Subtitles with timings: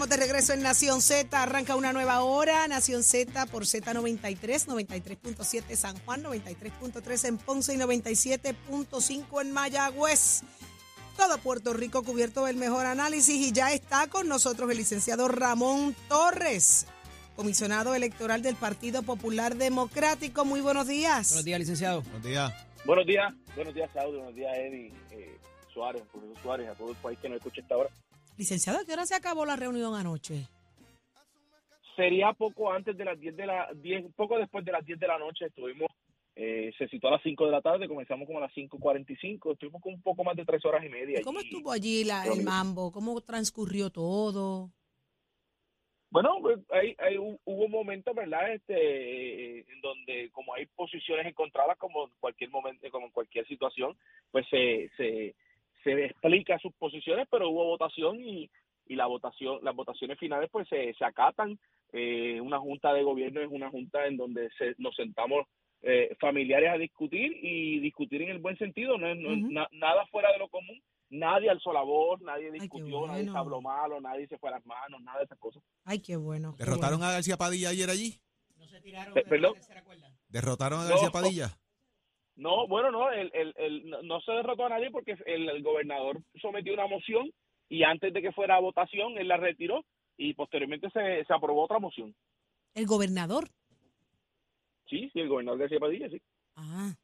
[0.00, 1.42] Estamos de regreso en Nación Z.
[1.42, 2.66] Arranca una nueva hora.
[2.68, 10.40] Nación Z por Z93, 93.7 San Juan, 93.3 en Ponce y 97.5 en Mayagüez.
[11.18, 15.94] Todo Puerto Rico cubierto del mejor análisis y ya está con nosotros el licenciado Ramón
[16.08, 16.86] Torres,
[17.36, 20.46] comisionado electoral del Partido Popular Democrático.
[20.46, 21.28] Muy buenos días.
[21.28, 22.00] Buenos días, licenciado.
[22.00, 22.52] Buenos días.
[22.86, 25.36] Buenos días, buenos días, Saudi, buenos días, Eddie eh,
[25.74, 27.90] Suárez, profesor Suárez, a todo el país que nos escucha esta hora.
[28.40, 30.48] Licenciado, ¿a qué hora se acabó la reunión anoche?
[31.94, 35.06] Sería poco antes de las 10 de la 10, poco después de las 10 de
[35.06, 35.88] la noche, estuvimos,
[36.36, 39.82] eh, se citó a las 5 de la tarde, comenzamos como a las 5.45, estuvimos
[39.82, 41.20] con un poco más de tres horas y media.
[41.20, 42.90] ¿Y ¿Cómo estuvo allí la- el mambo?
[42.90, 44.70] ¿Cómo transcurrió todo?
[46.08, 48.54] Bueno, pues, hay, hay, hu- hubo momentos, ¿verdad?
[48.54, 48.74] Este,
[49.58, 53.98] eh, en donde como hay posiciones encontradas, como en cualquier momento, como en cualquier situación,
[54.30, 55.34] pues se, se,
[55.84, 58.50] se explica sus posiciones, pero hubo votación y,
[58.86, 61.58] y la votación, las votaciones finales pues se, se acatan.
[61.92, 65.46] Eh, una junta de gobierno es una junta en donde se, nos sentamos
[65.82, 70.06] eh, familiares a discutir y discutir en el buen sentido, no es, no na- nada
[70.06, 70.80] fuera de lo común.
[71.08, 73.32] Nadie alzó la voz, nadie discutió, nadie bueno.
[73.32, 75.60] se habló malo, nadie se fue a las manos, nada de esas cosas.
[75.84, 76.54] Ay, qué bueno.
[76.56, 77.10] qué ¿Derrotaron bueno.
[77.10, 78.20] a García Padilla ayer allí?
[78.56, 79.54] ¿No se tiraron perdón.
[80.28, 80.88] ¿Derrotaron a No.
[80.90, 81.48] García Padilla?
[82.40, 86.22] No, bueno, no, el, el, el- no- se derrotó a nadie porque el, el gobernador
[86.40, 87.30] sometió una moción
[87.68, 89.84] y antes de que fuera a votación él la retiró
[90.16, 92.14] y posteriormente se, se aprobó otra moción.
[92.74, 93.48] El gobernador.
[94.88, 96.20] Sí, sí, el gobernador García Padilla, sí.
[96.56, 96.94] Ah,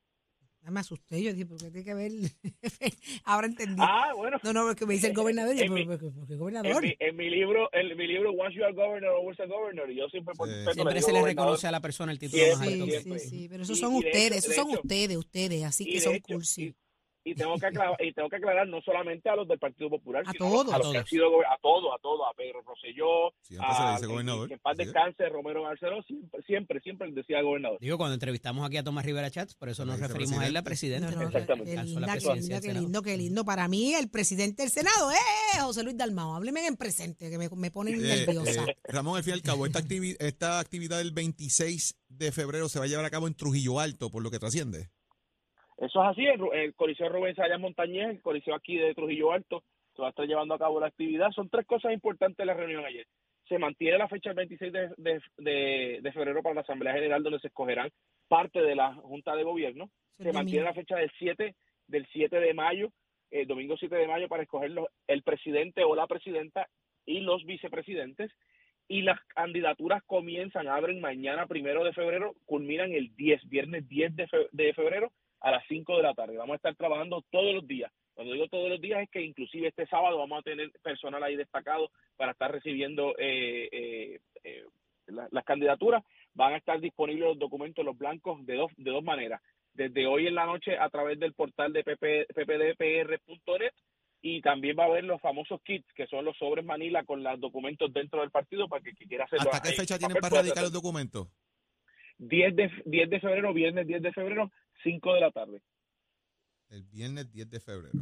[0.66, 1.22] ya me asusté.
[1.22, 2.10] Yo dije, ¿por qué tiene que ver?
[3.24, 3.80] Ahora entendí.
[3.84, 4.38] Ah, bueno.
[4.42, 5.54] No, no, porque me dice el gobernador.
[5.54, 6.82] y yo, En mi- ¿por, por- por qué En gobernador?
[6.82, 9.96] mi, en mi libro, en mi libro Once You Are Governor, Always a Governor, y
[9.96, 10.54] yo siempre por Sí.
[10.54, 11.46] respeto Siempre digo se le gobernador.
[11.52, 13.18] reconoce a la persona el título Siempre, más Sí, alto.
[13.20, 15.64] sí, sí, pero esos Y- son y de ustedes, hecho- esos son hecho- ustedes, ustedes,
[15.64, 16.74] así que son hecho- cursi.
[17.30, 20.22] Y- tengo que aclarar, y tengo que aclarar no solamente a los del Partido Popular,
[20.26, 20.72] A sino todos.
[20.74, 21.10] a los A que han todos.
[21.10, 24.48] sido a todos, a todos, a Pedro Rosselló, Siempre se le a dice gobernador.
[24.48, 24.86] que en paz es.
[24.86, 27.78] descanse Romero Barceló, siempre, siempre, siempre decía gobernador.
[27.80, 30.62] Digo, cuando entrevistamos aquí a Tomás Rivera Chats, por eso nos referimos a él la
[30.62, 31.10] presidente.
[31.10, 31.74] No, no, Exactamente.
[31.74, 33.44] qué linda, lindo, qué lindo.
[33.44, 35.58] Para mí, el presidente del Senado, ¡eh!
[35.60, 38.64] José Luis Dalmao, hábleme en presente, que me, me ponen Eh, nerviosa.
[38.64, 42.68] eh, Ramón, al fin y al cabo, esta, activi- esta actividad del 26 de febrero
[42.68, 44.90] se va a llevar a cabo en Trujillo Alto, por lo que trasciende.
[45.78, 49.62] Eso es así, el, el Coliseo Rubén Sayas Montañez, el Coliseo aquí de Trujillo Alto,
[49.94, 51.30] se va a estar llevando a cabo la actividad.
[51.32, 53.06] Son tres cosas importantes de la reunión ayer.
[53.48, 57.22] Se mantiene la fecha del 26 de, de- de- de febrero para la Asamblea General,
[57.22, 57.90] donde se escogerán
[58.28, 59.90] parte de la Junta de Gobierno.
[60.18, 61.54] Se mantiene la fecha del 7,
[61.86, 62.90] del 7 de mayo,
[63.30, 66.66] el domingo 7 de mayo, para escoger los- el presidente o la presidenta
[67.04, 68.30] y los vicepresidentes.
[68.88, 74.26] Y las candidaturas comienzan, abren mañana primero de febrero, culminan el 10, viernes 10 de,
[74.28, 75.10] fe- de febrero
[75.40, 76.36] a las 5 de la tarde.
[76.36, 77.92] Vamos a estar trabajando todos los días.
[78.14, 81.36] Cuando digo todos los días es que inclusive este sábado vamos a tener personal ahí
[81.36, 84.64] destacado para estar recibiendo eh, eh, eh,
[85.08, 86.02] la- las candidaturas.
[86.34, 89.42] Van a estar disponibles los documentos, los blancos, de dos, de dos maneras.
[89.74, 93.72] Desde hoy en la noche a través del portal de PP, ppdpr.net
[94.22, 97.38] y también va a haber los famosos kits, que son los sobres Manila con los
[97.38, 99.50] documentos dentro del partido para que, que quiera hacerlo.
[99.52, 101.28] ¿Hasta qué fecha tienen para radicar los documentos?
[102.18, 104.50] 10 de, 10 de febrero, viernes 10 de febrero,
[104.82, 105.62] 5 de la tarde.
[106.68, 107.98] El viernes 10 de febrero.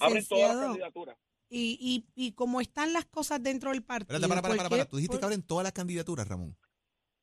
[0.00, 1.16] Abren todas las candidaturas.
[1.48, 4.16] y, y, y cómo están las cosas dentro del partido.
[4.16, 4.84] Espérate, para, para.
[4.86, 6.56] Tú dijiste que abren todas las candidaturas, Ramón.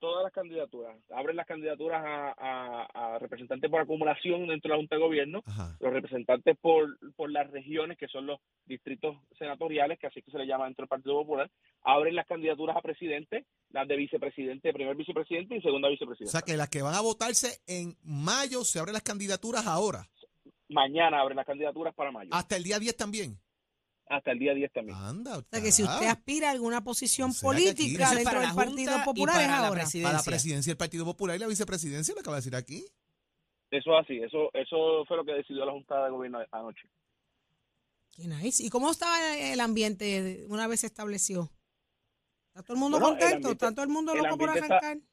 [0.07, 0.95] Todas las candidaturas.
[1.09, 5.43] Abren las candidaturas a, a- a representantes por acumulación dentro de la Junta de Gobierno,
[5.45, 5.75] Ajá.
[5.81, 10.37] los representantes por, por las regiones, que son los distritos senatoriales, que así que se
[10.37, 11.51] le llama dentro del Partido Popular,
[11.83, 16.31] abren las candidaturas a presidente, las de vicepresidente, primer vicepresidente y segunda O vicepresidenta.
[16.31, 20.07] sea, que las que van a votarse en mayo se abren las candidaturas ahora.
[20.69, 23.37] Mañana abren las candidaturas para mayo, Hasta el día 10 también.
[24.09, 24.97] Hasta el día 10 también.
[24.97, 25.37] Anda.
[25.39, 28.93] O sea, que si usted aspira a alguna posición política dentro para del la Partido
[29.05, 29.83] Popular para es la ahora.
[30.09, 30.71] a la presidencia.
[30.71, 32.85] del Partido Popular y la vicepresidencia, lo acaba de decir aquí.
[33.69, 36.87] Eso es así, eso, eso fue lo que decidió la Junta de Gobierno anoche.
[38.15, 38.63] Qué nice.
[38.63, 41.51] ¿Y cómo estaba el ambiente una vez se estableció?
[42.49, 43.35] ¿Está todo el mundo Bueno, el contento?
[43.49, 45.07] ambiente- ¿Está todo el mundo el loco por ambiente está- arrancar?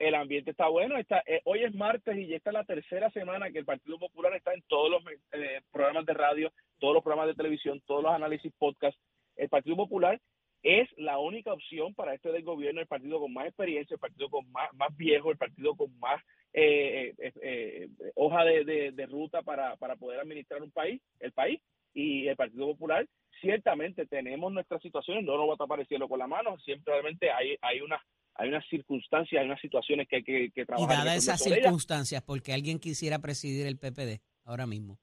[0.00, 0.98] el ambiente está bueno.
[0.98, 4.34] Está, eh, hoy es martes y ya está la tercera semana que el Partido Popular
[4.34, 6.52] está en todos los eh, programas de radio,
[6.84, 8.94] todos los programas de televisión, todos los análisis podcast.
[9.36, 10.20] El Partido Popular
[10.62, 14.28] es la única opción para este del gobierno, el partido con más experiencia, el partido
[14.28, 16.20] con más, más viejo, el partido con más
[16.52, 21.32] eh, eh, eh, hoja de, de- de ruta para, para poder administrar un país, el
[21.32, 21.58] país.
[21.94, 23.06] Y el Partido Popular,
[23.40, 27.30] ciertamente tenemos nuestras situaciones, no nos va a tapar el cielo con la mano, simplemente
[27.30, 27.98] hay, hay una
[28.36, 30.88] hay unas circunstancias, hay unas situaciones que hay que, que Y trabajar.
[30.88, 34.98] dadas resolver esas circunstancias, porque alguien quisiera presidir el PPD ahora mismo,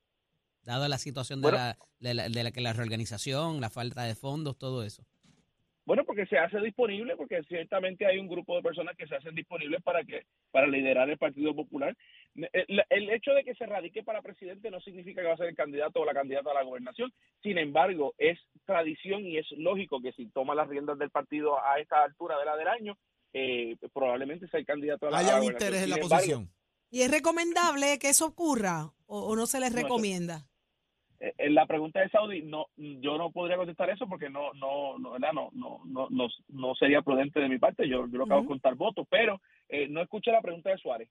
[0.64, 1.58] dada la situación de, Bueno.
[1.58, 5.04] la, de, la, de la que la reorganización, la falta de fondos, todo eso.
[5.84, 9.34] Bueno, porque se hace disponible, porque ciertamente hay un grupo de personas que se hacen
[9.34, 11.98] disponibles para que para liderar el Partido Popular.
[12.36, 15.48] El, el, hecho de que se radique para presidente no significa que va a ser
[15.48, 17.12] el candidato o la candidata a la gobernación.
[17.42, 21.80] Sin embargo, es tradición y es lógico que si toma las riendas del partido a
[21.80, 22.98] esta altura de la del año,
[23.34, 25.68] eh, probablemente sea el candidato a la, Haya a la un gobernación.
[25.68, 26.52] interés en la embargo, posición.
[26.92, 30.48] ¿Y es recomendable que eso ocurra o, o no se les No, recomienda?
[31.38, 35.12] Eh, la pregunta de Saudi no yo no podría contestar eso porque no no no
[35.12, 35.32] ¿verdad?
[35.34, 38.48] no no no no, no sería prudente de mi parte yo, yo lo es Ujú.
[38.48, 39.40] contar votos pero
[39.70, 41.10] eh, no escuché la pregunta de Suárez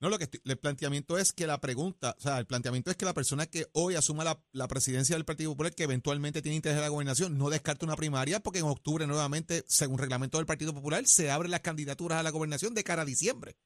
[0.00, 2.96] No, lo que estoy- el planteamiento es que la pregunta, o sea, el planteamiento es
[2.98, 6.56] que la persona que hoy asuma la, la presidencia del Partido Popular, que eventualmente tiene
[6.56, 10.44] interés en la gobernación, no descarte una primaria, porque en octubre nuevamente, según reglamento del
[10.46, 13.56] Partido Popular, se abren las candidaturas a la gobernación de cara a diciembre.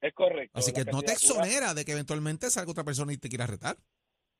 [0.00, 3.28] es correcto Así que no te exonera de que eventualmente salga otra persona y te
[3.28, 3.78] quiera retar.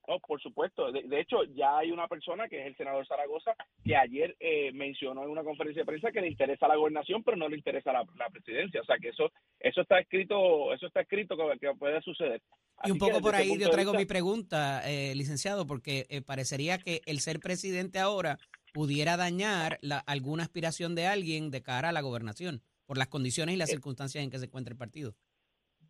[0.08, 0.90] No, por supuesto.
[0.90, 4.72] De, de hecho, ya hay una persona que es el senador Zaragoza que ayer eh,
[4.72, 7.92] mencionó en una conferencia de prensa que le interesa la gobernación, pero no le interesa
[7.92, 8.80] la, la presidencia.
[8.80, 12.40] O sea, que eso eso está escrito eso está escrito que, que puede suceder.
[12.84, 16.78] Y un poco por ahí yo traigo vista- mi pregunta, eh, licenciado, porque eh, parecería
[16.78, 18.38] que el ser presidente ahora
[18.72, 23.54] pudiera dañar la, alguna aspiración de alguien de cara a la gobernación, por las condiciones
[23.54, 25.12] y las Eh, circunstancias en que se encuentra el partido.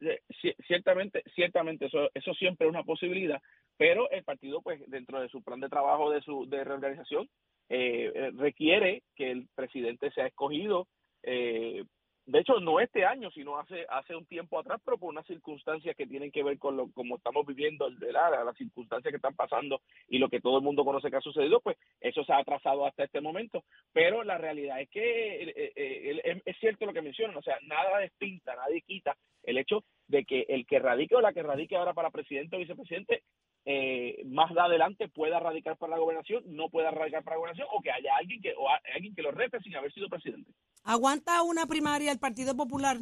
[0.00, 3.42] Eh, ci- ciertamente ciertamente eso eso siempre es una posibilidad
[3.78, 7.30] pero el partido pues dentro de su plan de trabajo de su de reorganización
[7.70, 10.86] eh, eh, requiere que el presidente sea escogido
[11.22, 11.84] eh,
[12.28, 15.96] de hecho no este año sino hace hace un tiempo atrás pero por unas circunstancias
[15.96, 18.44] que tienen que ver con lo como estamos viviendo ¿verdad?
[18.44, 21.60] las circunstancias que están pasando y lo que todo el mundo conoce que ha sucedido
[21.60, 26.42] pues eso se ha atrasado hasta este momento pero la realidad es que eh, eh,
[26.44, 30.46] es cierto lo que mencionan o sea nada despinta nadie quita el hecho de que
[30.48, 33.22] el que radique o la que radique ahora para presidente o vicepresidente
[33.64, 37.82] eh, más adelante pueda radicar para la gobernación, no pueda radicar para la gobernación o
[37.82, 40.50] que haya alguien que o a- alguien que lo rete sin haber sido presidente.
[40.84, 42.96] ¿Aguanta una primaria el Partido Popular?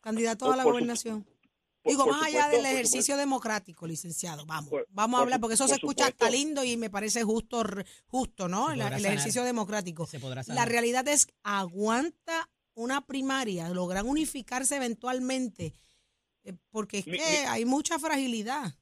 [0.00, 1.22] Candidato Por- a la gobernación.
[1.24, 4.44] Por- Digo, por más allá supuesto, del ejercicio democrático, licenciado.
[4.46, 6.36] Vamos, Por- vamos a hablar, porque eso por se escucha hasta supuesto.
[6.46, 7.62] lindo y me parece justo,
[8.08, 8.72] justo ¿no?
[8.72, 8.98] El, sanar.
[9.00, 10.04] ejercicio democrático.
[10.06, 12.48] Se podrá La realidad es, ¿aguanta
[12.78, 13.68] una primaria?
[13.68, 15.72] ¿Logran unificarse eventualmente?
[16.44, 18.72] Eh, Porque es Mi- que mi- hay mucha fragilidad.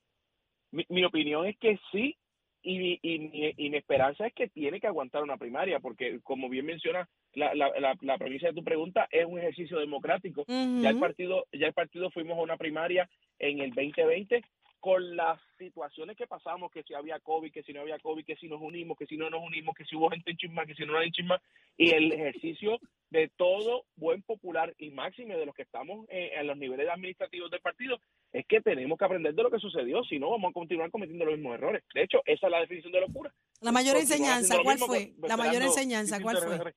[0.71, 2.17] Mi, mi opinión es que sí
[2.63, 6.21] y, mi- y, mi- y mi esperanza es que tiene que aguantar una primaria porque
[6.23, 10.45] como bien menciona la, la, la, la premisa de tu pregunta es un ejercicio democrático
[10.83, 13.09] Ya el partido, ya el partido fuimos a una primaria
[13.39, 14.43] en el 2020
[14.87, 18.37] con las situaciones que pasamos, que si había COVID, que si no había COVID, que
[18.37, 20.77] si nos unimos, que si no nos unimos, que si hubo gente en chisma, que
[20.77, 21.43] si no hay en chisma,
[21.77, 22.79] y el ejercicio
[23.11, 27.61] de todo buen popular y máximo de los que estamos en los niveles administrativos del
[27.63, 27.99] partido,
[28.33, 31.25] es que tenemos que aprender de lo que sucedió, si no vamos a continuar cometiendo
[31.25, 31.83] los mismos errores.
[31.93, 33.35] De hecho, esa es la definición de locura.
[33.63, 35.15] La mayor enseñanza, ¿cuál fue?
[35.19, 36.75] La mayor enseñanza, ¿cuál fue?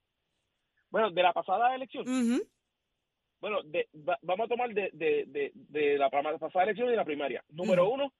[0.89, 2.05] Bueno, de la pasada elección.
[3.41, 7.05] Bueno, de- va- vamos a tomar de, de, de, de la pasada elección y la
[7.05, 7.43] primaria.
[7.49, 8.13] Número uno,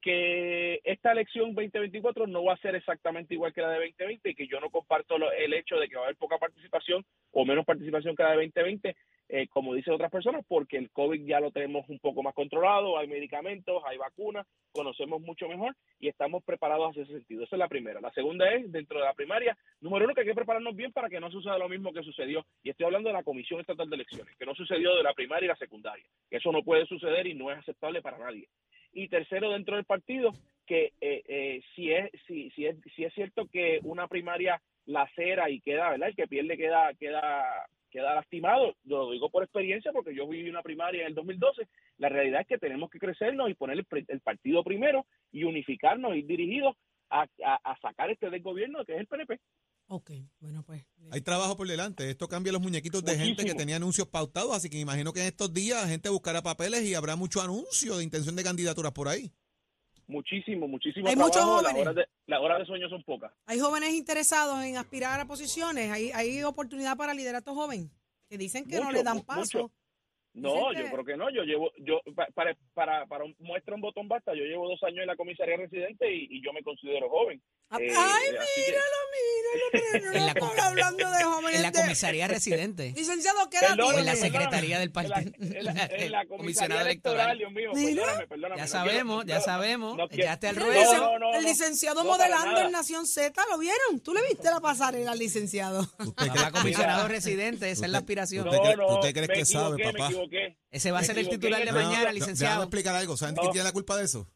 [0.00, 4.34] que esta elección 2024 no va a ser exactamente igual que la de 2020 y
[4.34, 7.44] que yo no comparto lo- el hecho de que va a haber poca participación o
[7.44, 8.96] menos participación que la de 2020,
[9.32, 12.98] eh, como dicen otras personas, porque el COVID ya lo tenemos un poco más controlado,
[12.98, 17.44] hay medicamentos, hay vacunas, conocemos mucho mejor y estamos preparados hacia ese sentido.
[17.44, 18.00] Esa es la primera.
[18.00, 21.08] La segunda es, dentro de la primaria, número uno, que hay que prepararnos bien para
[21.08, 23.96] que no suceda lo mismo que sucedió, y estoy hablando de la Comisión Estatal de
[23.96, 26.04] Elecciones, que no sucedió de la primaria y la secundaria.
[26.30, 28.48] Eso no puede suceder y no es aceptable para nadie.
[28.92, 30.32] Y tercero, dentro del partido,
[30.66, 35.50] que eh, eh, si, es, si, si, es, si es cierto que una primaria lacera
[35.50, 36.08] y queda, ¿verdad?
[36.08, 38.74] El que pierde queda, queda, queda lastimado.
[38.84, 41.68] Yo lo digo por experiencia porque yo viví una primaria en el 2012.
[41.98, 46.16] La realidad es que tenemos que crecernos y poner el, el partido primero y unificarnos
[46.16, 46.76] y dirigidos
[47.10, 49.38] a, a, a sacar este del gobierno que es el PNP.
[49.92, 50.86] Ok, bueno, pues.
[51.10, 52.08] Hay trabajo por delante.
[52.08, 55.26] Esto cambia los muñequitos de gente que tenía anuncios pautados, así que imagino que en
[55.26, 59.08] estos días la gente buscará papeles y habrá mucho anuncio de intención de candidaturas por
[59.08, 59.32] ahí.
[60.10, 61.62] Muchísimo, muchísimo Hay muchos trabajo.
[61.62, 61.82] Las jóvenes.
[61.82, 63.32] horas, de, las horas de sueño son pocas.
[63.46, 65.90] Hay jóvenes interesados en aspirar a posiciones.
[65.90, 67.90] Hay, hay oportunidad para liderato joven
[68.28, 69.40] que dicen que no le dan paso.
[69.62, 69.72] mucho.
[70.32, 71.28] No, yo creo que no.
[71.30, 74.32] Yo llevo, yo pa- para, para, para un muestra un botón basta.
[74.34, 77.42] Yo llevo dos años en la comisaría residente y, y yo me considero joven.
[77.70, 80.12] Ah, Eh, Ay, que- míralo, míralo, pero
[80.54, 81.56] no la hablando de jóvenes.
[81.56, 82.92] En la de- comisaría residente.
[82.96, 84.16] Licenciado, ¿qué edad O en la tiene?
[84.28, 85.32] secretaría del En la, partido.
[85.40, 87.38] en la- en la comisionado electoral, electoral.
[87.38, 88.02] Dios mío, Mira.
[88.02, 88.56] perdóname, perdóname.
[88.56, 89.96] Ya no sabemos, quiero- ya sabemos.
[89.96, 90.80] no Echaste al El, ruedo.
[90.80, 94.00] licen- no, no, el licenciado modelando en Nación Z, ¿lo vieron?
[94.00, 95.80] ¿Tú le viste la pasarela al licenciado?
[95.98, 98.46] ¿Usted cree- comisionado residente, esa es la aspiración.
[98.48, 100.10] usted- cree- que sabe, papá?
[100.24, 100.56] Equivoqué.
[100.70, 102.62] Ese va a ser el titular de el No, mañana, Déjame licenciado.
[102.62, 103.16] explicar algo.
[103.16, 103.40] ¿Saben No.
[103.42, 104.26] quién tiene la culpa de eso?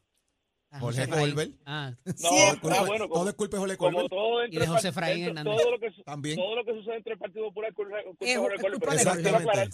[0.71, 1.07] A Jorge.
[1.07, 1.51] Colbert.
[1.65, 2.29] Ah, No,
[2.71, 4.09] ah, bueno, todo es culpa de Jorge Colbert.
[4.09, 5.43] todo dentro Y de del José Hernández.
[5.45, 6.35] todo lo que su- También.
[6.35, 8.93] todo lo que sucede dentro del Partido Popular es culpa- de Jorge Colbert.
[8.93, 9.29] Exactamente,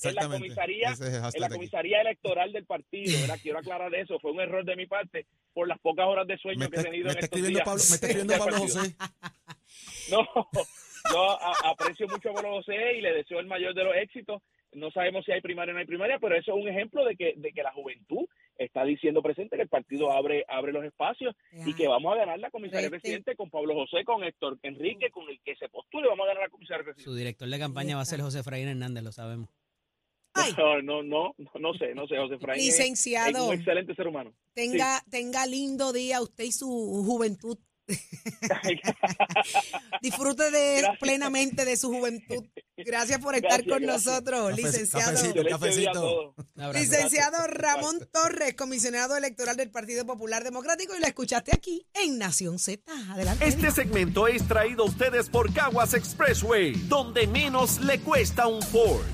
[0.09, 3.39] en la comisaría es el en la comisaría electoral del partido, ¿verdad?
[3.41, 6.59] Quiero aclarar eso, fue un error de mi parte por las pocas horas de sueño
[6.59, 8.57] Me que está, he tenido me en está estos días Pablo, me está escribiendo Pablo.
[8.59, 8.95] José.
[10.11, 10.27] No,
[11.11, 14.41] yo a- aprecio mucho a Pablo José y le deseo el mayor de los éxitos.
[14.73, 17.15] No sabemos si hay primaria o no hay primaria, pero eso es un ejemplo de
[17.17, 18.25] que, de que la juventud
[18.57, 21.35] está diciendo presente que el partido abre, abre los espacios
[21.65, 25.27] y que vamos a ganar la comisaría presidente con Pablo José, con Héctor Enrique, con
[25.29, 27.03] el que se postule, vamos a ganar la comisaría presidente.
[27.09, 29.49] su director de campaña va a ser José Efraín Hernández, lo sabemos.
[30.33, 34.07] Ay, No, no, no, no, sé, no sé, José es- es licenciado, un excelente ser
[34.07, 34.33] humano.
[34.53, 36.67] tenga, tenga lindo día usted y su
[37.05, 37.57] juventud.
[40.01, 40.99] Disfrute de Gracias.
[40.99, 42.43] plenamente de su juventud.
[42.77, 44.05] Gracias por estar Gracias, con gracias.
[44.05, 45.11] nosotros, Cafe- licenciado.
[45.13, 45.43] cafecito.
[45.49, 46.35] Cafecito.
[46.73, 52.59] Licenciado Ramón Torres, comisionado electoral del Partido Popular Democrático, y la escuchaste aquí en Nación
[52.59, 52.81] Z.
[53.11, 53.45] Adelante.
[53.47, 59.05] Este segmento es traído a ustedes por Caguas Expressway, donde menos le cuesta un Ford.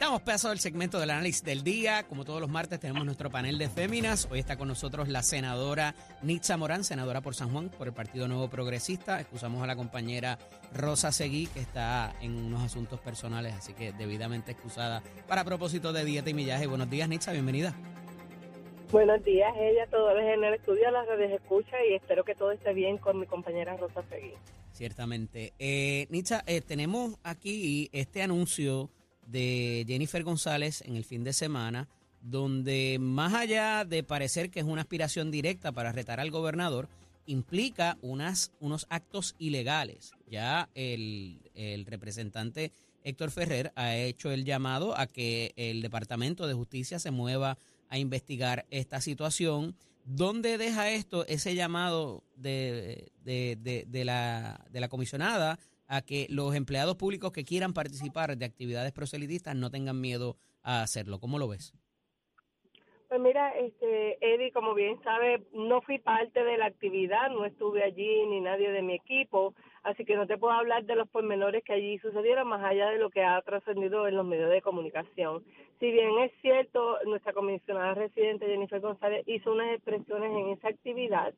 [0.00, 2.04] Damos paso al segmento del análisis del día.
[2.04, 4.26] Como todos los martes tenemos nuestro panel de féminas.
[4.30, 8.26] Hoy está con nosotros la senadora Nitza Morán, senadora por San Juan, por el Partido
[8.26, 9.20] Nuevo Progresista.
[9.20, 10.38] Excusamos a la compañera
[10.72, 16.02] Rosa Seguí, que está en unos asuntos personales, así que debidamente excusada para propósito de
[16.06, 16.66] dieta y millaje.
[16.66, 17.74] Buenos días, Nitza, bienvenida.
[18.90, 22.52] Buenos días, ella, todos en el estudio, a las redes escucha y espero que todo
[22.52, 24.32] esté bien con mi compañera Rosa Seguí.
[24.72, 25.52] Ciertamente.
[25.58, 28.88] Eh, Nitza, eh, tenemos aquí este anuncio
[29.30, 31.88] de Jennifer González en el fin de semana,
[32.20, 36.88] donde más allá de parecer que es una aspiración directa para retar al gobernador,
[37.26, 40.12] implica unas, unos actos ilegales.
[40.26, 42.72] Ya el, el representante
[43.04, 47.56] Héctor Ferrer ha hecho el llamado a que el Departamento de Justicia se mueva
[47.88, 49.74] a investigar esta situación.
[50.04, 55.58] ¿Dónde deja esto ese llamado de, de, de, de la, de la comisionada
[55.90, 60.82] a que los empleados públicos que quieran participar de actividades proselitistas no tengan miedo a
[60.82, 61.18] hacerlo?
[61.18, 61.74] ¿Cómo lo ves?
[63.08, 67.82] Pues mira, este, Eddie, como bien sabe, no fui parte de la actividad, no estuve
[67.82, 71.64] allí ni nadie de mi equipo, así que no te puedo hablar de los pormenores
[71.64, 75.42] que allí sucedieron, más allá de lo que ha trascendido en los medios de comunicación.
[75.80, 81.34] Si bien es cierto, nuestra comisionada residente Jennifer González hizo unas expresiones en esa actividad,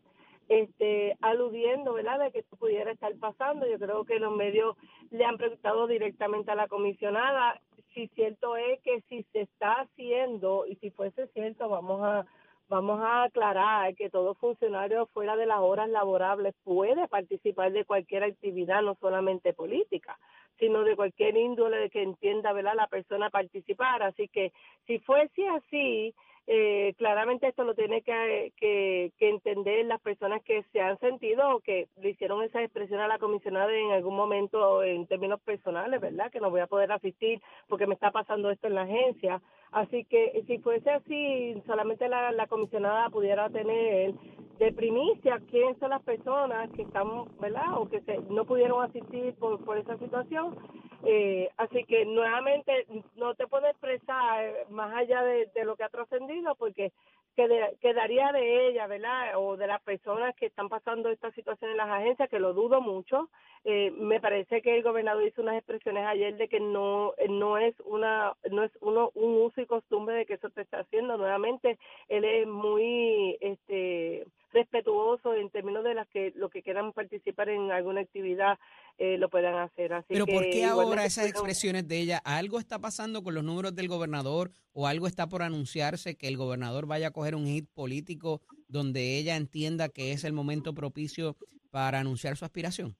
[0.60, 3.66] este, aludiendo, ¿verdad?, de que esto pudiera estar pasando.
[3.66, 4.76] Yo creo que los medios
[5.10, 7.60] le han preguntado directamente a la comisionada
[7.94, 12.26] si cierto es que si se está haciendo y si fuese cierto, vamos a
[12.68, 18.24] vamos a aclarar que todo funcionario fuera de las horas laborables puede participar de cualquier
[18.24, 20.18] actividad, no solamente política,
[20.58, 24.02] sino de cualquier índole que entienda, ¿verdad?, la persona participar.
[24.02, 24.52] Así que
[24.86, 26.14] si fuese así,
[26.46, 31.56] eh, claramente esto lo tiene que, que, que entender las personas que se han sentido
[31.56, 36.00] o que le hicieron esa expresión a la comisionada en algún momento en términos personales,
[36.00, 36.32] ¿verdad?
[36.32, 39.40] Que no voy a poder asistir porque me está pasando esto en la agencia.
[39.70, 44.12] Así que si fuese así, solamente la, la comisionada pudiera tener
[44.58, 47.06] de primicia quiénes son las personas que están,
[47.40, 47.78] ¿verdad?
[47.78, 50.56] O que se, no pudieron asistir por, por esa situación.
[51.04, 56.54] Eh, así que nuevamente no te puedo expresar más allá de, lo que ha trascendido
[56.54, 56.92] porque
[57.34, 59.38] quedaría de ella, ¿verdad?
[59.38, 62.80] O de las personas que están pasando esta situación en las agencias, que lo dudo
[62.80, 63.30] mucho.
[63.64, 67.74] Eh, me parece que el gobernador hizo unas expresiones ayer de que no no es
[67.84, 71.16] una no es uno un uso y costumbre de que eso se está haciendo.
[71.16, 71.78] Nuevamente,
[72.08, 77.70] él es muy este respetuoso en términos de las que los que quieran participar en
[77.70, 78.58] alguna actividad
[78.98, 79.92] eh, lo puedan hacer.
[79.92, 82.18] Así Pero que ¿por qué ahora esas expresiones de ella?
[82.24, 86.36] ¿Algo está pasando con los números del gobernador o algo está por anunciarse que el
[86.36, 91.36] gobernador vaya a coger un hit político donde ella entienda que es el momento propicio
[91.70, 92.96] para anunciar su aspiración?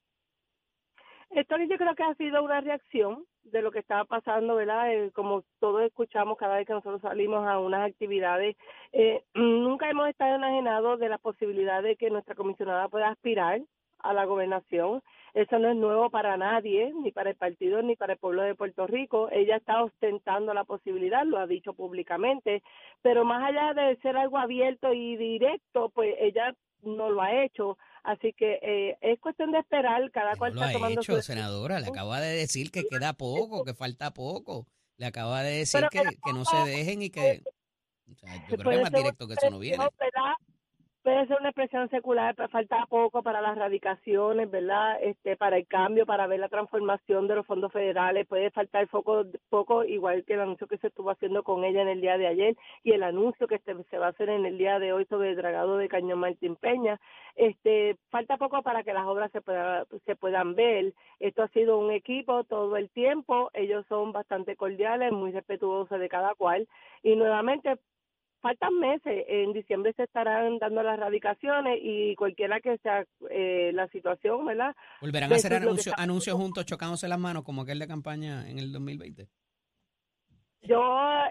[1.31, 4.93] Esto yo creo que ha sido una reacción de lo que estaba pasando, ¿verdad?
[4.93, 8.57] Eh, como todos escuchamos cada vez que nosotros salimos a unas actividades,
[8.93, 13.63] eh, nunca hemos estado enajenados de la posibilidad de que nuestra comisionada pueda aspirar
[14.03, 15.03] a la gobernación.
[15.35, 18.55] Eso no es nuevo para nadie, ni para el partido, ni para el pueblo de
[18.55, 19.31] Puerto Rico.
[19.31, 22.63] Ella está ostentando la posibilidad, lo ha dicho públicamente,
[23.01, 27.79] pero más allá de ser algo abierto y directo, pues ella no lo ha hecho.
[28.03, 31.17] Así que eh, es cuestión de esperar, cada cual no lo está ha tomando hecho,
[31.17, 31.81] su senadora.
[31.81, 34.67] Le acaba de decir que queda poco, que falta poco.
[34.99, 37.43] Le acaba de decir que, que no se dejen y que...
[38.11, 39.79] O sea, yo creo que Puede es más ser directo que eso no viene.
[39.99, 40.35] ¿verdad?
[41.03, 44.99] Puede ser una expresión secular, pero falta poco para las radicaciones, ¿verdad?
[45.03, 49.25] Este, para el cambio, para ver la transformación de los fondos federales, puede faltar poco,
[49.49, 52.29] poco igual que el anuncio que se estuvo haciendo con ella en el día de
[52.29, 55.05] ayer y el anuncio que se, se va a hacer en el día de hoy
[55.07, 57.01] sobre el dragado de Cañón Martín Peña.
[57.35, 60.95] Este, falta poco para que las obras se, pueda, se puedan ver.
[61.19, 66.09] Esto ha sido un equipo todo el tiempo, ellos son bastante cordiales, muy respetuosos de
[66.09, 66.69] cada cual
[67.03, 67.77] y nuevamente
[68.43, 69.25] faltan meses.
[69.29, 74.75] En diciembre se estarán dando las radicaciones y cualquiera que sea eh, la situación, ¿verdad?
[75.01, 78.73] ¿Volverán a hacer anuncios, anuncios juntos chocándose las manos como aquel de campaña en el
[78.73, 79.29] 2020?
[80.65, 80.81] Yo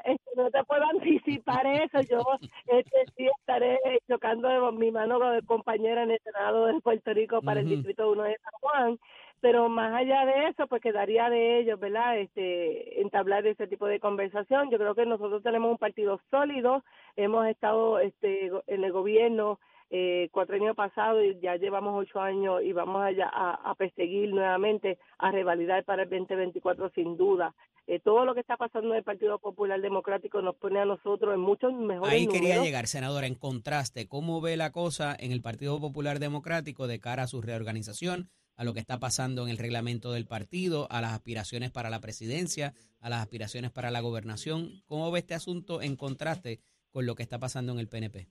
[0.03, 2.01] este, no te puedo anticipar eso.
[2.01, 2.21] Yo
[2.67, 7.61] este, sí estaré chocando mi mano de compañera en el Senado de Puerto Rico para
[7.61, 8.99] el Distrito 1 de San Juan
[9.41, 12.19] pero más allá de eso, pues quedaría de ellos, ¿verdad?
[12.19, 14.69] Este, entablar ese tipo de conversación.
[14.69, 16.83] Yo creo que nosotros tenemos un partido sólido,
[17.15, 19.59] hemos estado este, en el gobierno
[19.93, 24.97] eh, cuatro años pasados y ya llevamos ocho años y vamos allá a, perseguir nuevamente,
[25.17, 27.53] a revalidar para el 2024 sin duda.
[27.87, 31.33] Eh, todo lo que está pasando en el Partido Popular Democrático nos pone a nosotros
[31.33, 35.41] en muchos mejores Ahí quería llegar, senadora, en contraste, ¿cómo ve la cosa en el
[35.41, 38.29] Partido Popular Democrático de cara a su reorganización?
[38.55, 41.99] A lo que está pasando en el reglamento del partido, a las aspiraciones para la
[41.99, 44.81] presidencia, a las aspiraciones para la gobernación.
[44.85, 46.59] ¿Cómo ve este asunto en contraste
[46.91, 48.27] con lo que está pasando en el PNP?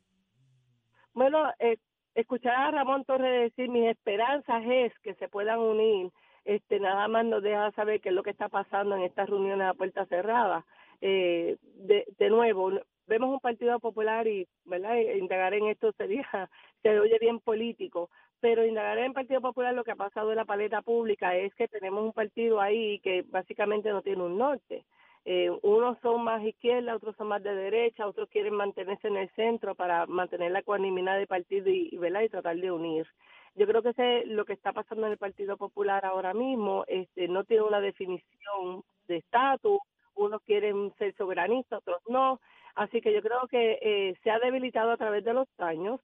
[1.15, 1.79] Bueno, eh,
[2.15, 6.11] escuchar a Ramón Torres decir mis esperanzas es que se puedan unir,
[6.45, 9.69] este nada más nos deja saber qué es lo que está pasando en estas reuniones
[9.69, 10.65] a puerta cerrada.
[11.01, 12.73] Eh, de, de nuevo,
[13.07, 14.97] vemos un partido popular y, ¿verdad?
[14.97, 16.27] Indagar en esto sería,
[16.83, 18.11] se oye bien político,
[18.41, 21.55] pero indagar en el Partido Popular lo que ha pasado en la paleta pública es
[21.55, 24.85] que tenemos un partido ahí que básicamente no tiene un norte.
[25.27, 29.29] Eh, unos son más izquierda, otros son más de derecha, otros quieren mantenerse en el
[29.31, 33.07] centro para mantener la ecuanimidad del partido y, y tratar de unir.
[33.55, 37.29] Yo creo que ese, lo que está pasando en el Partido Popular ahora mismo este,
[37.29, 39.81] no tiene una definición de estatus,
[40.15, 42.41] unos quieren ser soberanistas, otros no.
[42.75, 46.01] Así que yo creo que eh, se ha debilitado a través de los años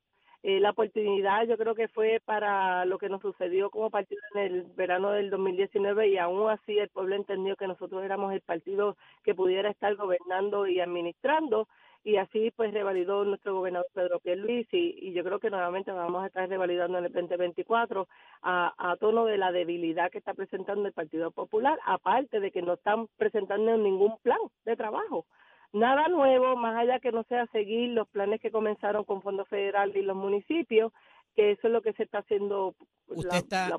[0.48, 4.42] eh, la oportunidad yo creo que fue para lo que nos sucedió como partido en
[4.42, 8.96] el verano del 2019 y aún así el pueblo entendió que nosotros éramos el partido
[9.24, 11.66] que pudiera estar gobernando y administrando
[12.04, 16.22] y así pues revalidó nuestro gobernador Pedro Pierluisi y, y yo creo que nuevamente vamos
[16.22, 18.06] a estar revalidando en el 2024
[18.42, 22.62] a, a tono de la debilidad que está presentando el Partido Popular, aparte de que
[22.62, 25.26] no están presentando ningún plan de trabajo
[25.72, 29.96] nada nuevo, más allá que no sea seguir los planes que comenzaron con Fondo Federal
[29.96, 30.92] y los municipios,
[31.34, 32.74] que eso es lo que se está haciendo
[33.08, 33.78] usted la, está,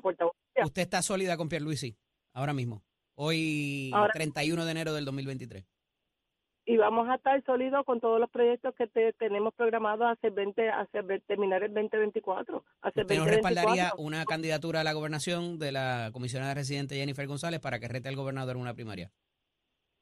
[0.64, 1.96] Usted está sólida con Pierluisi,
[2.32, 2.82] ahora mismo,
[3.14, 5.66] hoy 31 de enero del 2023.
[6.68, 8.86] Y vamos a estar sólidos con todos los proyectos que
[9.18, 12.62] tenemos programados hacer 20, hacer terminar el 2024.
[12.82, 17.60] Hacer ¿Usted nos respaldaría una candidatura a la gobernación de la comisionada residente Jennifer González
[17.60, 19.10] para que rete al gobernador en una primaria?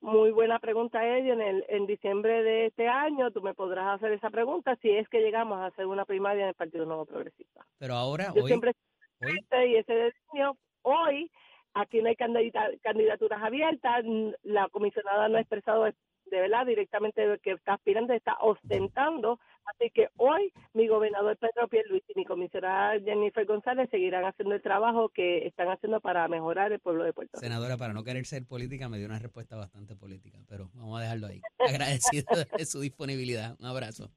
[0.00, 1.32] Muy buena pregunta, Eddie.
[1.32, 5.08] En, el, en diciembre de este año tú me podrás hacer esa pregunta si es
[5.08, 7.66] que llegamos a hacer una primaria en el Partido Nuevo Progresista.
[7.78, 8.72] Pero ahora, Yo hoy, siempre
[9.20, 11.30] y ese destino, hoy
[11.74, 14.04] aquí no hay candidaturas abiertas,
[14.42, 19.38] la comisionada no ha expresado de verdad directamente que está aspirando, está ostentando.
[19.66, 24.62] Así que hoy mi gobernador Pedro Pierluisi y mi comisionada Jennifer González seguirán haciendo el
[24.62, 27.40] trabajo que están haciendo para mejorar el pueblo de Puerto Rico.
[27.40, 31.02] Senadora, para no querer ser política, me dio una respuesta bastante política, pero vamos a
[31.02, 31.40] dejarlo ahí.
[31.58, 32.26] Agradecido
[32.56, 33.56] de su disponibilidad.
[33.58, 34.10] Un abrazo.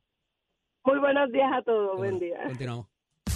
[0.86, 1.98] Muy buenos días a todos.
[1.98, 2.42] Buen día.
[2.46, 2.88] Continuamos.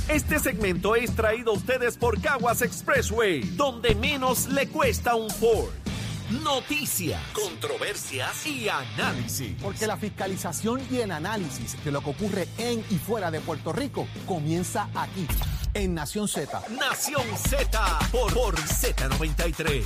[0.09, 5.82] Este segmento es traído a ustedes por Caguas Expressway, donde menos le cuesta un Ford
[6.31, 9.55] noticias, controversias y análisis.
[9.61, 13.73] Porque la fiscalización y el análisis de lo que ocurre en y fuera de Puerto
[13.73, 15.27] Rico comienza aquí,
[15.73, 16.61] en Nación Z.
[16.69, 19.83] Nación Z por, por Z93.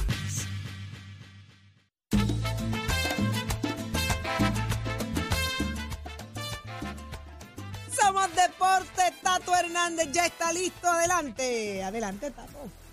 [8.01, 10.87] Somos Deporte, Tato Hernández ya está listo.
[10.87, 12.86] Adelante, adelante, Tato.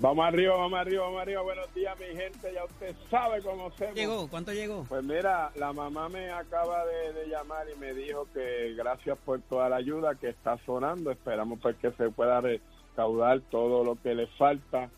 [0.00, 1.42] Vamos arriba, vamos arriba, vamos arriba.
[1.42, 2.52] Buenos días, mi gente.
[2.52, 4.28] Ya usted sabe cómo se ¿Llegó?
[4.28, 4.84] ¿Cuánto llegó?
[4.88, 9.68] Pues mira, la mamá me acaba de, llamar y me dijo que gracias por toda
[9.68, 11.12] la ayuda que está sonando.
[11.12, 14.90] Esperamos pues que se pueda recaudar todo lo que le falta.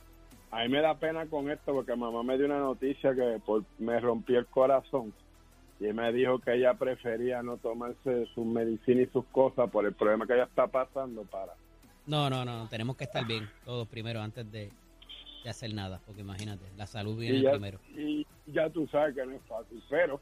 [0.51, 3.41] A mí me da pena con esto porque mamá me dio una noticia que
[3.79, 5.13] me rompió el corazón
[5.79, 9.93] y me dijo que ella prefería no tomarse sus medicinas y sus cosas por el
[9.93, 11.53] problema que ella está pasando para...
[12.07, 14.71] No, no, no, tenemos que estar bien todos primero antes de,
[15.51, 17.79] hacer nada, porque imagínate, la salud viene primero.
[17.97, 20.21] Y ya tú sabes que no es fácil, pero.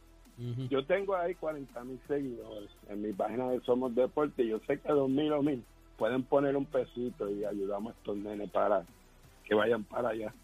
[0.68, 4.80] Yo tengo ahí 40 mil seguidores en mi página de Somos Deporte y yo sé
[4.80, 5.62] que dos mil o mil
[5.96, 8.84] pueden poner un pesito y ayudamos a estos nenes para
[9.44, 10.34] que vayan para allá.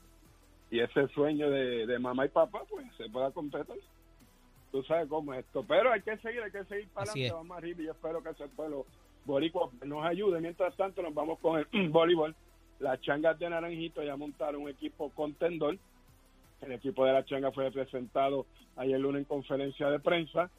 [0.71, 3.77] Y ese sueño de, de mamá y papá, pues se pueda completar.
[4.71, 5.65] Tú sabes cómo es esto.
[5.67, 8.31] Pero hay que seguir, hay que seguir para adelante, vamos arriba y yo espero que
[8.31, 8.87] ese pueblo
[9.25, 10.41] boricua nos ayude.
[10.41, 12.35] Mientras tanto, nos vamos con el voleibol.
[12.81, 15.77] Las changas de Naranjito ya montaron un equipo contendor.
[16.63, 20.51] El equipo de la changa fue presentado ayer lunes en conferencia de prensa.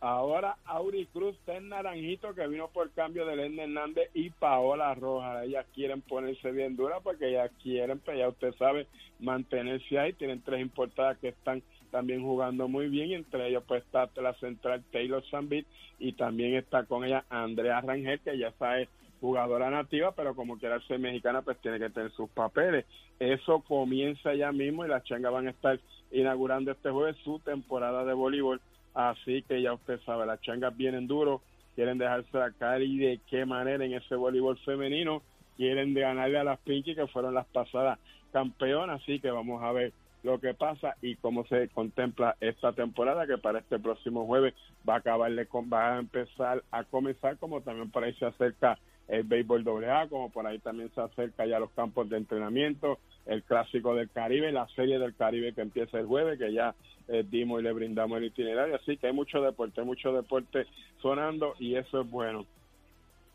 [0.00, 4.92] Ahora Auri Cruz está en Naranjito, que vino por cambio de Len Hernández y Paola
[4.96, 5.44] Rojas.
[5.44, 8.88] Ellas quieren ponerse bien duras porque ellas quieren, pues ya usted sabe,
[9.20, 10.12] mantenerse ahí.
[10.14, 13.12] Tienen tres importadas que están también jugando muy bien.
[13.12, 15.64] Entre ellos pues está la central Taylor Zambit
[16.00, 18.88] y también está con ella Andrea Rangel, que ya sabe
[19.22, 22.84] jugadora nativa, pero como quiera ser mexicana, pues tiene que tener sus papeles.
[23.20, 25.78] Eso comienza ya mismo y las changas van a estar
[26.10, 28.60] inaugurando este jueves su temporada de voleibol.
[28.94, 31.40] Así que ya usted sabe, las changas vienen duro,
[31.76, 35.22] quieren dejarse la caer y de qué manera en ese voleibol femenino
[35.56, 38.00] quieren ganarle a las Pinky que fueron las pasadas
[38.32, 39.02] campeonas.
[39.02, 39.92] Así que vamos a ver
[40.24, 44.54] lo que pasa y cómo se contempla esta temporada que para este próximo jueves
[44.88, 48.78] va a acabarle con, va a empezar a comenzar como también por ahí se acerca
[49.08, 53.42] el béisbol AA, como por ahí también se acerca ya los campos de entrenamiento, el
[53.42, 56.74] clásico del Caribe, la serie del Caribe que empieza el jueves, que ya
[57.08, 60.66] eh, dimos y le brindamos el itinerario, así que hay mucho deporte, hay mucho deporte
[61.00, 62.46] sonando y eso es bueno.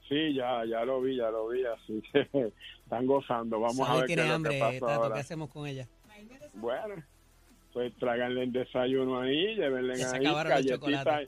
[0.08, 2.52] Sí, ya, ya lo vi, ya lo vi, así que
[2.84, 3.60] están gozando.
[3.60, 5.16] Vamos a ver qué tiene es lo hambre, que pasa Tato, ahora.
[5.16, 5.88] ¿qué hacemos con ella?
[6.54, 6.96] Bueno,
[7.74, 11.28] pues tráiganle el desayuno ahí, llévenle ahí galletitas.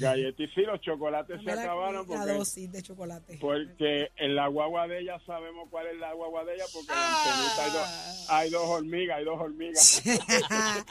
[0.00, 3.38] Galletitas, sí, los chocolates se acabaron la porque, dosis de chocolate.
[3.40, 6.98] porque en la guagua de ella sabemos cuál es la guagua de ella porque en
[6.98, 7.64] la Ah.
[7.64, 10.02] hay dos, hay dos hormigas, hay dos hormigas.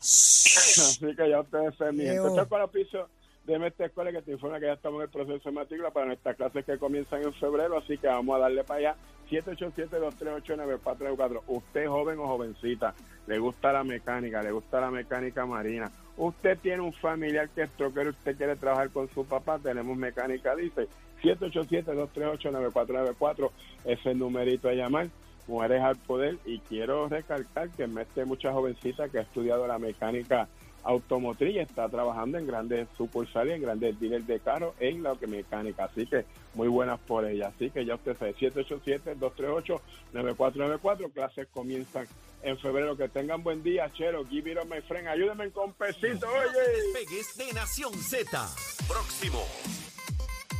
[0.00, 2.14] Así que ya ustedes se mienten.
[2.14, 2.28] Leo.
[2.28, 3.08] Esto es para piso
[3.44, 6.06] de esta escuela que te informa que ya estamos en el proceso de matrícula para
[6.06, 8.96] nuestras clases que comienzan en febrero, así que vamos a darle para allá.
[9.30, 11.42] 787-238-9494.
[11.48, 12.94] Usted joven o jovencita,
[13.26, 15.90] le gusta la mecánica, le gusta la mecánica marina.
[16.18, 20.56] Usted tiene un familiar que es troquero, usted quiere trabajar con su papá, tenemos mecánica,
[20.56, 20.88] dice
[21.22, 23.50] 787-238-9494,
[23.84, 25.06] ese es el numerito a llamar.
[25.46, 29.78] Mujeres al Poder y quiero recalcar que en este mucha jovencita que ha estudiado la
[29.78, 30.48] mecánica
[30.82, 35.84] automotriz y está trabajando en grandes sucursales, en grandes dealers de carros en la mecánica,
[35.84, 42.06] así que muy buenas por ella, así que ya usted sabe, 787-238-9494, clases comienzan
[42.42, 46.26] en febrero, que tengan buen día, Chero, give it up, my friend, ayúdenme con pesito,
[46.28, 46.92] oye.
[46.92, 48.48] Despegues de Nación Z.
[48.86, 49.44] Próximo.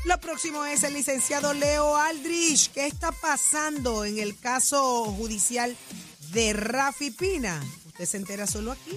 [0.05, 2.73] Lo próximo es el licenciado Leo Aldrich.
[2.73, 5.77] ¿Qué está pasando en el caso judicial
[6.33, 7.61] de Rafi Pina?
[7.87, 8.97] Usted se entera solo aquí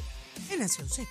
[0.52, 1.10] en Nación Z.